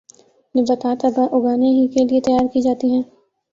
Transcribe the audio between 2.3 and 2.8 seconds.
کی